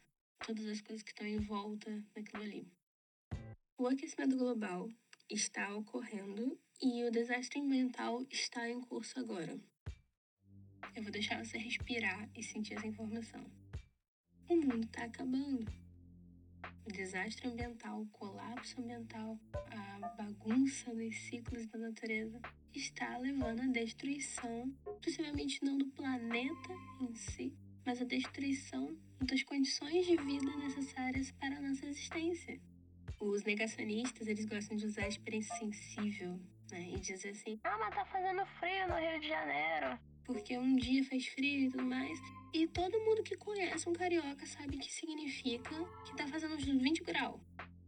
[0.45, 2.67] todas as coisas que estão em volta daquilo ali.
[3.77, 4.89] O aquecimento global
[5.30, 9.60] está ocorrendo e o desastre ambiental está em curso agora.
[10.96, 13.44] Eu vou deixar você respirar e sentir essa informação.
[14.50, 15.66] O mundo está acabando.
[16.86, 19.40] O desastre ambiental, o colapso ambiental,
[19.72, 22.40] a bagunça dos ciclos da natureza
[22.74, 24.70] está levando à destruição,
[25.02, 27.54] possivelmente não do planeta em si,
[27.86, 32.60] mas a destruição das condições de vida necessárias para a nossa existência.
[33.26, 36.38] Os negacionistas, eles gostam de usar a experiência sensível,
[36.70, 36.90] né?
[36.90, 39.98] E dizer assim, ah, mas tá fazendo frio no Rio de Janeiro.
[40.26, 42.20] Porque um dia faz frio e tudo mais.
[42.54, 45.74] E todo mundo que conhece um carioca sabe que significa
[46.06, 47.40] que tá fazendo uns 20 graus.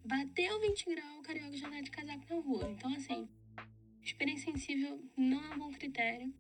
[0.06, 2.71] Bateu 20 graus, o carioca já tá de casaco na rua.
[2.71, 3.28] Então, assim,
[4.02, 6.34] experiência sensível não é um bom critério.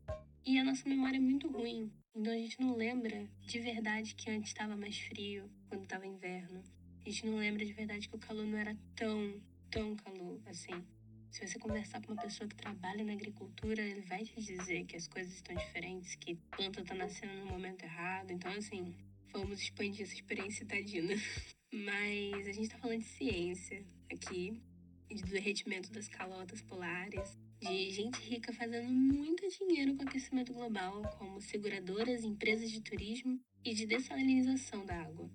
[0.45, 1.91] E a nossa memória é muito ruim.
[2.15, 6.63] Então a gente não lembra de verdade que antes estava mais frio, quando estava inverno.
[7.05, 9.39] A gente não lembra de verdade que o calor não era tão,
[9.69, 10.83] tão calor assim.
[11.29, 14.95] Se você conversar com uma pessoa que trabalha na agricultura, ele vai te dizer que
[14.95, 18.31] as coisas estão diferentes, que a planta está nascendo no momento errado.
[18.31, 18.95] Então, assim,
[19.31, 21.13] vamos expandir essa experiência tadina.
[21.71, 24.59] Mas a gente está falando de ciência aqui,
[25.07, 31.39] de derretimento das calotas polares, de gente rica fazendo muito dinheiro com aquecimento global, como
[31.39, 35.29] seguradoras, empresas de turismo e de dessalinização da água.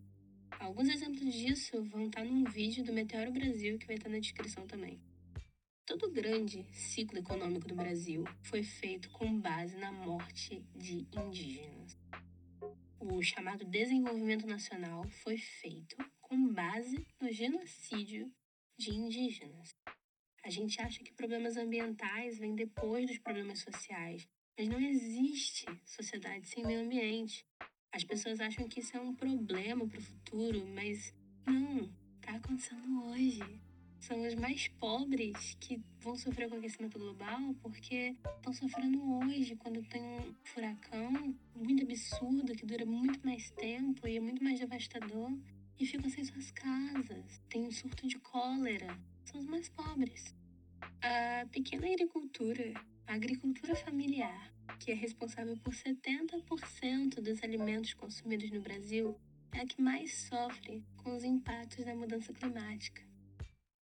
[0.60, 4.66] Alguns exemplos disso vão estar num vídeo do Meteoro Brasil que vai estar na descrição
[4.66, 5.00] também.
[5.86, 11.96] Todo grande ciclo econômico do Brasil foi feito com base na morte de indígenas.
[13.00, 18.30] O chamado desenvolvimento nacional foi feito com base no genocídio
[18.78, 19.74] de indígenas.
[20.44, 26.46] A gente acha que problemas ambientais vêm depois dos problemas sociais, mas não existe sociedade
[26.46, 27.46] sem meio ambiente.
[27.92, 31.12] As pessoas acham que isso é um problema para o futuro, mas
[31.44, 33.42] não, está acontecendo hoje.
[33.98, 39.56] são os mais pobres que vão sofrer com o aquecimento global porque estão sofrendo hoje,
[39.56, 44.60] quando tem um furacão muito absurdo que dura muito mais tempo e é muito mais
[44.60, 45.30] devastador
[45.78, 48.96] e ficam sem suas casas, tem um surto de cólera.
[49.24, 50.34] São os mais pobres.
[51.02, 52.72] A pequena agricultura,
[53.10, 59.18] a agricultura familiar, que é responsável por 70% dos alimentos consumidos no Brasil,
[59.52, 63.02] é a que mais sofre com os impactos da mudança climática.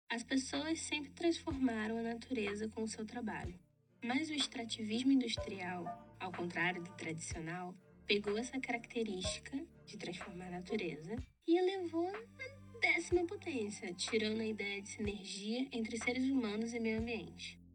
[0.10, 3.60] As pessoas sempre transformaram a natureza com o seu trabalho,
[4.02, 7.76] mas o extrativismo industrial, ao contrário do tradicional,
[8.06, 14.82] pegou essa característica de transformar a natureza e elevou na décima potência, tirando a ideia
[14.82, 17.67] de sinergia entre seres humanos e meio ambiente.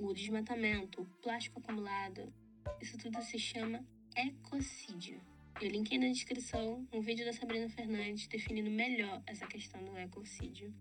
[0.00, 2.32] O desmatamento, plástico acumulado,
[2.80, 3.84] isso tudo se chama
[4.14, 5.20] ecocídio.
[5.60, 10.72] Eu linkei na descrição um vídeo da Sabrina Fernandes definindo melhor essa questão do ecocídio.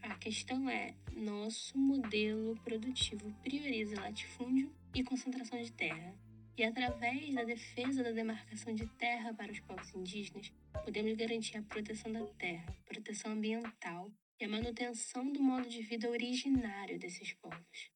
[0.00, 6.16] A questão é: nosso modelo produtivo prioriza latifúndio e concentração de terra.
[6.56, 10.50] E através da defesa da demarcação de terra para os povos indígenas,
[10.82, 14.10] podemos garantir a proteção da terra, proteção ambiental
[14.40, 17.92] e a manutenção do modo de vida originário desses povos.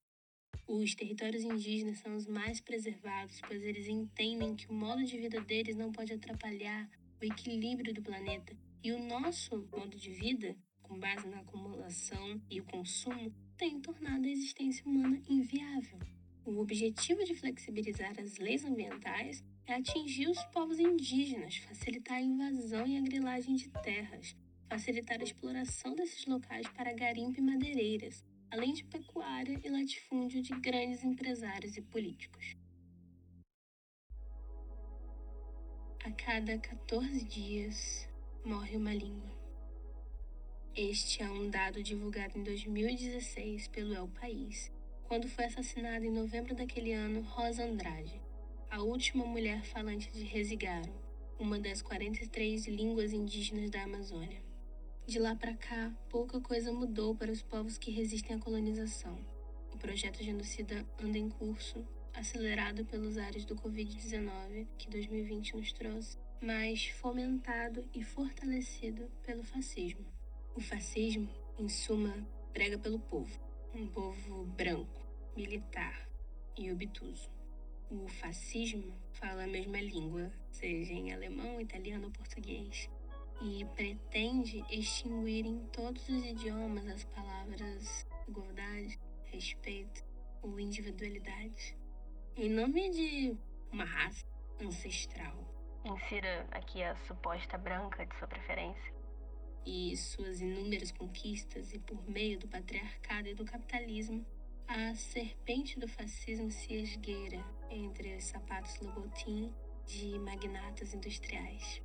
[0.67, 5.39] Os territórios indígenas são os mais preservados, pois eles entendem que o modo de vida
[5.41, 6.89] deles não pode atrapalhar
[7.21, 8.55] o equilíbrio do planeta.
[8.83, 10.55] E o nosso modo de vida
[10.87, 15.99] com base na acumulação e o consumo, tem tornado a existência humana inviável.
[16.45, 22.87] O objetivo de flexibilizar as leis ambientais é atingir os povos indígenas, facilitar a invasão
[22.87, 24.33] e a grilagem de terras,
[24.69, 30.53] facilitar a exploração desses locais para garimpo e madeireiras, além de pecuária e latifúndio de
[30.59, 32.55] grandes empresários e políticos.
[36.03, 38.07] A cada 14 dias
[38.45, 39.35] morre uma língua.
[40.73, 44.71] Este é um dado divulgado em 2016 pelo El País,
[45.03, 48.21] quando foi assassinada em novembro daquele ano Rosa Andrade,
[48.69, 50.93] a última mulher falante de Resigaro,
[51.39, 54.46] uma das 43 línguas indígenas da Amazônia.
[55.07, 59.17] De lá para cá, pouca coisa mudou para os povos que resistem à colonização.
[59.73, 66.17] O projeto genocida anda em curso, acelerado pelos ares do Covid-19 que 2020 nos trouxe,
[66.41, 70.05] mas fomentado e fortalecido pelo fascismo.
[70.53, 73.39] O fascismo, em suma, prega pelo povo,
[73.73, 76.05] um povo branco, militar
[76.57, 77.31] e obtuso.
[77.89, 82.89] O fascismo fala a mesma língua, seja em alemão, italiano ou português,
[83.41, 90.03] e pretende extinguir em todos os idiomas as palavras igualdade, respeito
[90.41, 91.77] ou individualidade,
[92.35, 93.37] em nome de
[93.71, 94.25] uma raça
[94.61, 95.35] ancestral.
[95.85, 98.93] Insira aqui a suposta branca de sua preferência
[99.65, 104.25] e suas inúmeras conquistas e por meio do patriarcado e do capitalismo,
[104.67, 109.53] a serpente do fascismo se esgueira entre os sapatos Louboutin
[109.85, 111.81] de magnatas industriais.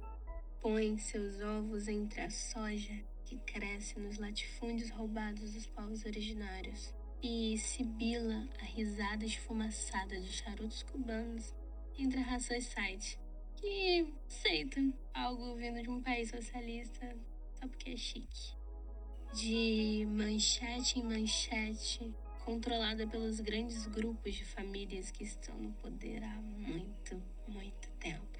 [0.62, 2.94] Põe seus ovos entre a soja
[3.24, 10.84] que cresce nos latifúndios roubados dos povos originários e sibila a risada esfumaçada de charutos
[10.84, 11.52] cubanos
[11.98, 13.18] entre a raça site
[13.56, 14.80] que aceita
[15.12, 17.12] algo vindo de um país socialista
[17.54, 18.54] só porque é chique.
[19.34, 26.40] De manchete em manchete, controlada pelos grandes grupos de famílias que estão no poder há
[26.40, 28.31] muito, muito tempo.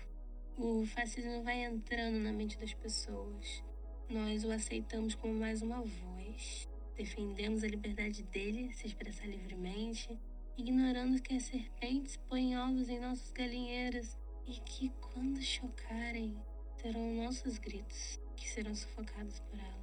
[0.59, 3.65] O fascismo vai entrando na mente das pessoas.
[4.09, 6.69] Nós o aceitamos como mais uma voz.
[6.95, 10.21] Defendemos a liberdade dele se expressar livremente,
[10.59, 16.37] ignorando que as serpentes põem ovos em nossos galinheiros e que, quando chocarem,
[16.77, 19.82] terão nossos gritos que serão sufocados por elas.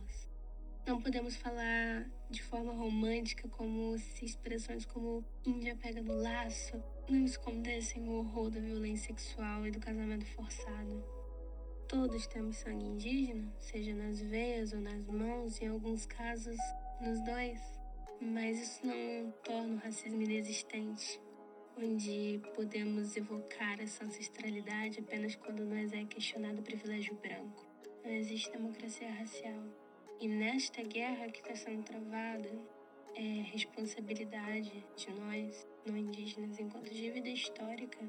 [0.90, 7.24] Não podemos falar de forma romântica como se expressões como Índia pega no laço não
[7.24, 11.06] escondessem o horror da violência sexual e do casamento forçado.
[11.88, 16.58] Todos temos sangue indígena, seja nas veias ou nas mãos, em alguns casos
[17.00, 17.62] nos dois.
[18.20, 21.22] Mas isso não torna o racismo inexistente,
[21.78, 27.70] onde podemos evocar essa ancestralidade apenas quando nós é questionado o privilégio branco
[28.04, 29.89] não existe democracia racial.
[30.20, 32.50] E nesta guerra que está sendo travada,
[33.16, 33.22] é
[33.54, 38.00] responsabilidade de nós, não indígenas, enquanto dívida histórica,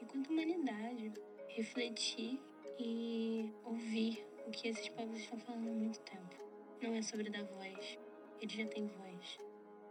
[0.00, 1.12] enquanto humanidade,
[1.48, 2.40] refletir
[2.78, 6.36] e ouvir o que esses povos estão falando há muito tempo.
[6.80, 7.98] Não é sobre dar voz,
[8.40, 9.40] eles já têm voz.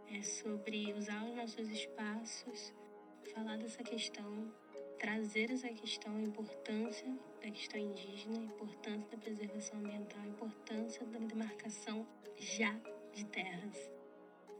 [0.08, 2.74] É sobre usar os nossos espaços,
[3.34, 4.50] falar dessa questão
[5.00, 7.08] trazer essa questão, a importância
[7.42, 12.78] da questão indígena, a importância da preservação ambiental, a importância da demarcação já
[13.14, 13.90] de terras.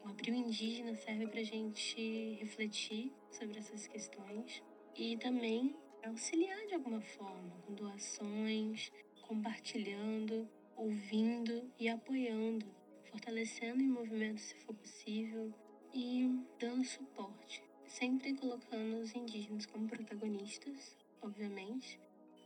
[0.02, 4.62] O Abril Indígena serve para a gente refletir sobre essas questões
[4.96, 12.66] e também auxiliar de alguma forma, com doações, compartilhando, ouvindo e apoiando,
[13.10, 15.52] fortalecendo o movimento se for possível
[15.92, 22.00] e dando suporte, sempre colocando os indígenas como protagonistas, obviamente,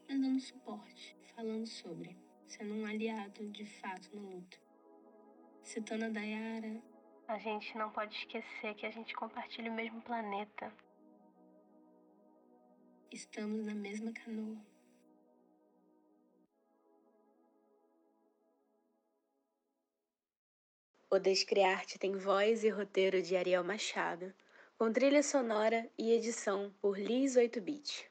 [0.09, 2.17] mas dando suporte, falando sobre,
[2.47, 4.57] sendo um aliado de fato na luta.
[5.63, 6.83] Citando a Dayara,
[7.29, 10.73] a gente não pode esquecer que a gente compartilha o mesmo planeta.
[13.13, 14.57] Estamos na mesma canoa.
[21.11, 24.35] O Descriarte tem voz e roteiro de Ariel Machado,
[24.85, 28.07] com trilha sonora e edição por Liz 8-Bit.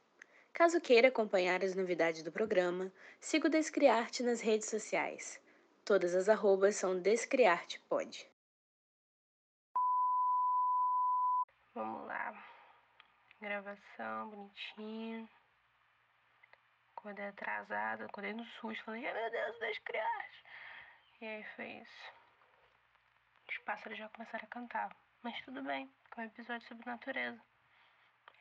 [0.52, 5.40] Caso queira acompanhar as novidades do programa, siga o Descriarte nas redes sociais.
[5.86, 8.28] Todas as arrobas são DescriartePod.
[11.76, 12.44] Vamos lá.
[13.40, 15.30] Gravação bonitinha.
[16.98, 18.84] Acordei atrasada, acordei no susto.
[18.84, 20.44] Falei, ai meu Deus, Descriarte.
[21.22, 22.14] E aí foi isso.
[23.48, 25.04] Os pássaros já começaram a cantar.
[25.24, 27.42] Mas tudo bem, é um episódio sobre natureza.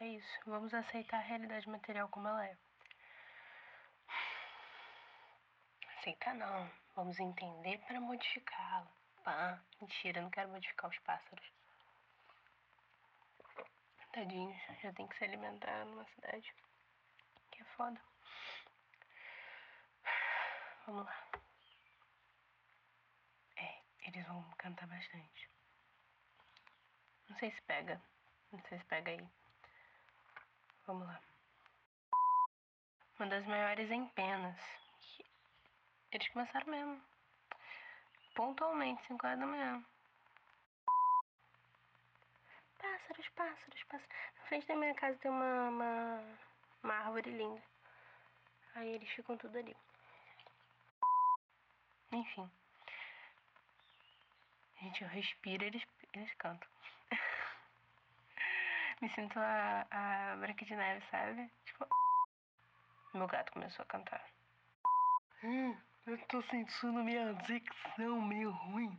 [0.01, 2.57] É isso, vamos aceitar a realidade material como ela é.
[5.99, 8.91] Aceitar não, vamos entender para modificá-la.
[9.25, 11.53] Pá, mentira, não quero modificar os pássaros.
[14.12, 16.55] Tadinhos, já tem que se alimentar numa cidade.
[17.51, 17.99] Que é foda.
[20.87, 21.29] Vamos lá.
[23.57, 25.52] É, eles vão cantar bastante.
[27.33, 27.99] Não sei se pega.
[28.53, 29.26] Não sei se pega aí.
[30.87, 31.18] Vamos lá.
[33.18, 34.61] Uma das maiores em penas.
[36.12, 37.03] Eles começaram mesmo.
[38.35, 39.83] Pontualmente, 5 horas da manhã.
[42.78, 44.16] Pássaros, pássaros, pássaros.
[44.39, 46.24] Na frente da minha casa tem uma, uma,
[46.83, 47.62] uma árvore linda.
[48.74, 49.74] Aí eles ficam tudo ali.
[52.12, 52.51] Enfim.
[54.83, 56.68] Gente, eu respiro, eles, eles cantam.
[59.03, 61.51] Me sinto a, a Branca de Neve, sabe?
[61.65, 61.89] Tipo.
[63.13, 64.25] Meu gato começou a cantar.
[65.43, 65.77] Hum,
[66.07, 68.97] eu tô sentindo minha dicção meio ruim.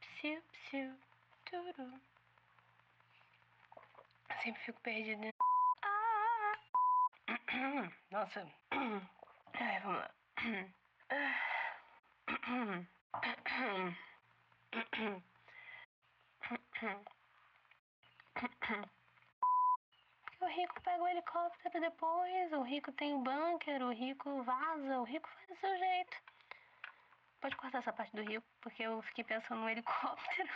[0.00, 0.98] Psiu, psiu,
[1.46, 2.00] turu.
[4.42, 5.30] Sempre fico perdida.
[5.82, 6.58] Ah!
[8.12, 8.46] Nossa.
[9.60, 10.10] Ai, vamos lá.
[20.40, 25.04] o rico pega o helicóptero depois, o rico tem o bunker, o rico vaza, o
[25.04, 26.16] rico faz do seu jeito.
[27.42, 30.48] Pode cortar essa parte do rico, porque eu fiquei pensando no helicóptero.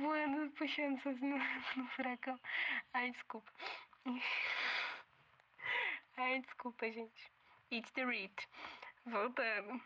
[0.00, 1.36] Voando, puxando no,
[1.76, 2.40] no furacão.
[2.94, 3.52] Ai, desculpa.
[6.22, 7.32] Ai, desculpa, gente.
[7.72, 8.30] It's the read.
[9.04, 9.80] Voltando.